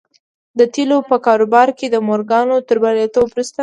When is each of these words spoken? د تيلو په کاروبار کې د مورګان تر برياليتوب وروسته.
د 0.59 0.61
تيلو 0.73 0.97
په 1.09 1.15
کاروبار 1.25 1.67
کې 1.77 1.87
د 1.89 1.95
مورګان 2.07 2.47
تر 2.67 2.77
برياليتوب 2.83 3.27
وروسته. 3.29 3.59